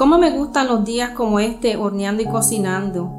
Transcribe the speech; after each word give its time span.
¿Cómo 0.00 0.16
me 0.16 0.30
gustan 0.30 0.66
los 0.66 0.82
días 0.82 1.10
como 1.10 1.40
este 1.40 1.76
horneando 1.76 2.22
y 2.22 2.24
cocinando? 2.24 3.12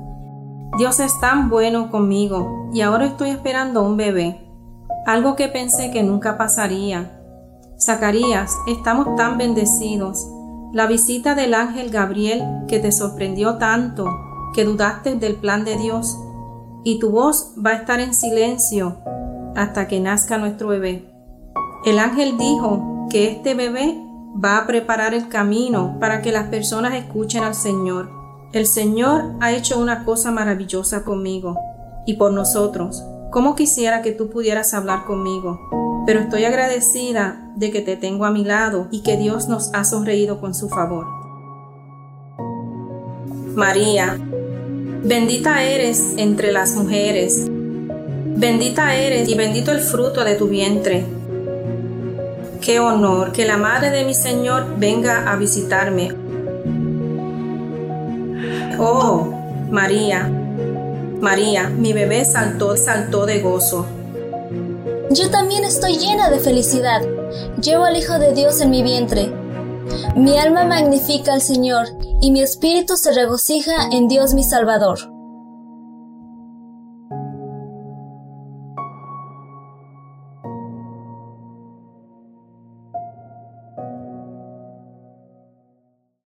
Dios 0.79 0.99
es 0.99 1.11
tan 1.19 1.47
bueno 1.47 1.91
conmigo 1.91 2.71
y 2.73 2.81
ahora 2.81 3.05
estoy 3.05 3.29
esperando 3.29 3.83
un 3.83 3.97
bebé, 3.97 4.41
algo 5.05 5.35
que 5.35 5.47
pensé 5.47 5.91
que 5.91 6.01
nunca 6.01 6.39
pasaría. 6.39 7.21
Zacarías, 7.79 8.57
estamos 8.65 9.15
tan 9.15 9.37
bendecidos. 9.37 10.27
La 10.73 10.87
visita 10.87 11.35
del 11.35 11.53
ángel 11.53 11.91
Gabriel 11.91 12.41
que 12.67 12.79
te 12.79 12.91
sorprendió 12.91 13.59
tanto 13.59 14.07
que 14.55 14.65
dudaste 14.65 15.13
del 15.17 15.35
plan 15.35 15.63
de 15.63 15.77
Dios 15.77 16.17
y 16.83 16.97
tu 16.97 17.11
voz 17.11 17.53
va 17.63 17.69
a 17.69 17.75
estar 17.75 17.99
en 17.99 18.15
silencio 18.15 18.97
hasta 19.55 19.87
que 19.87 19.99
nazca 19.99 20.39
nuestro 20.39 20.69
bebé. 20.69 21.13
El 21.85 21.99
ángel 21.99 22.39
dijo 22.39 23.05
que 23.11 23.29
este 23.29 23.53
bebé 23.53 24.03
va 24.33 24.57
a 24.57 24.67
preparar 24.67 25.13
el 25.13 25.27
camino 25.27 25.97
para 25.99 26.21
que 26.21 26.31
las 26.31 26.47
personas 26.47 26.93
escuchen 26.95 27.43
al 27.43 27.55
Señor. 27.55 28.09
El 28.53 28.65
Señor 28.65 29.33
ha 29.39 29.51
hecho 29.51 29.79
una 29.79 30.03
cosa 30.03 30.31
maravillosa 30.31 31.03
conmigo 31.03 31.57
y 32.05 32.15
por 32.15 32.33
nosotros. 32.33 33.03
¿Cómo 33.31 33.55
quisiera 33.55 34.01
que 34.01 34.11
tú 34.11 34.29
pudieras 34.29 34.73
hablar 34.73 35.05
conmigo? 35.05 35.59
Pero 36.05 36.19
estoy 36.19 36.45
agradecida 36.45 37.51
de 37.55 37.71
que 37.71 37.81
te 37.81 37.95
tengo 37.95 38.25
a 38.25 38.31
mi 38.31 38.43
lado 38.43 38.87
y 38.91 39.03
que 39.03 39.17
Dios 39.17 39.47
nos 39.47 39.73
ha 39.73 39.83
sonreído 39.83 40.41
con 40.41 40.53
su 40.53 40.67
favor. 40.67 41.07
María, 43.55 44.17
bendita 45.03 45.63
eres 45.63 46.13
entre 46.17 46.51
las 46.51 46.75
mujeres, 46.75 47.45
bendita 47.47 48.95
eres 48.95 49.29
y 49.29 49.35
bendito 49.35 49.71
el 49.71 49.79
fruto 49.79 50.23
de 50.23 50.35
tu 50.35 50.47
vientre. 50.47 51.20
Qué 52.61 52.79
honor 52.79 53.31
que 53.31 53.45
la 53.45 53.57
madre 53.57 53.89
de 53.89 54.05
mi 54.05 54.13
Señor 54.13 54.77
venga 54.77 55.31
a 55.31 55.35
visitarme. 55.35 56.13
Oh, 58.79 59.33
María, 59.71 60.29
María, 61.19 61.69
mi 61.69 61.91
bebé 61.91 62.23
saltó, 62.23 62.77
saltó 62.77 63.25
de 63.25 63.41
gozo. 63.41 63.87
Yo 65.09 65.31
también 65.31 65.63
estoy 65.63 65.97
llena 65.97 66.29
de 66.29 66.39
felicidad. 66.39 67.01
Llevo 67.59 67.85
al 67.85 67.97
Hijo 67.97 68.19
de 68.19 68.33
Dios 68.33 68.61
en 68.61 68.69
mi 68.69 68.83
vientre. 68.83 69.31
Mi 70.15 70.37
alma 70.37 70.63
magnifica 70.63 71.33
al 71.33 71.41
Señor 71.41 71.87
y 72.21 72.29
mi 72.29 72.41
espíritu 72.43 72.95
se 72.95 73.11
regocija 73.11 73.89
en 73.91 74.07
Dios 74.07 74.35
mi 74.35 74.43
Salvador 74.43 75.20